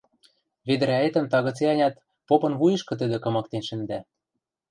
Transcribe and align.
Ведӹрӓэтӹм 0.67 1.25
тагыце-ӓнят 1.31 1.95
попын 2.27 2.53
вуйышкы 2.59 2.93
тӹдӹ 2.99 3.17
кымыктен 3.23 3.63
шӹндӓ. 3.67 3.99